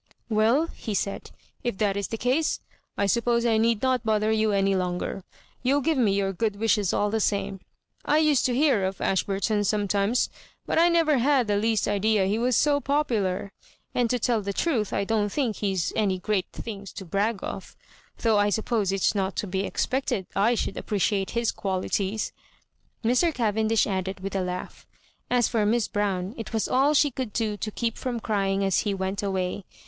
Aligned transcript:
"Well," 0.41 0.65
he 0.75 0.95
said, 0.95 1.29
"if 1.63 1.77
that 1.77 1.95
is 1.95 2.07
the 2.07 2.17
case, 2.17 2.59
I 2.97 3.05
sup 3.05 3.25
p<>se 3.25 3.45
I 3.47 3.57
need 3.59 3.83
not 3.83 4.03
bother 4.03 4.31
you 4.31 4.51
any 4.51 4.73
longer. 4.75 5.23
You'll 5.61 5.81
give 5.81 5.99
me 5.99 6.11
your 6.13 6.33
good 6.33 6.55
wishes 6.55 6.91
all 6.91 7.11
the 7.11 7.19
same. 7.19 7.59
I 8.03 8.17
used 8.17 8.43
to 8.47 8.55
hear 8.55 8.83
of 8.83 8.99
Ashburton 8.99 9.63
sometimes, 9.63 10.29
but 10.65 10.79
I 10.79 10.89
never 10.89 11.19
had 11.19 11.45
the 11.45 11.55
least 11.57 11.87
idea 11.87 12.25
he 12.25 12.39
was 12.39 12.55
so 12.55 12.79
popular. 12.79 13.51
And 13.93 14.09
to 14.09 14.17
tell 14.17 14.41
the 14.41 14.53
truth 14.53 14.91
I 14.91 15.03
don't 15.03 15.29
think 15.29 15.57
he*s 15.57 15.93
any 15.95 16.17
great 16.17 16.51
thmgs 16.51 16.91
to 16.95 17.05
brag 17.05 17.41
of— 17.43 17.75
though 18.21 18.39
I 18.39 18.49
suppose 18.49 18.91
it's 18.91 19.13
not 19.13 19.35
to 19.35 19.45
be 19.45 19.59
expected 19.65 20.25
/ 20.41 20.55
should 20.55 20.77
appreciate 20.77 21.29
his 21.37 21.51
qualities," 21.51 22.31
Mr. 23.03 23.31
Cavendish 23.31 23.85
added, 23.85 24.21
with 24.21 24.35
a 24.35 24.41
laugh. 24.41 24.87
As 25.29 25.47
for 25.47 25.63
MLss 25.63 25.91
Brown, 25.91 26.33
it 26.39 26.53
was 26.53 26.67
all 26.67 26.95
she 26.95 27.11
could 27.11 27.31
do 27.31 27.55
to 27.57 27.69
keep 27.69 27.99
from 27.99 28.19
crying 28.19 28.63
as 28.63 28.79
he 28.79 28.95
went 28.95 29.21
away. 29.21 29.63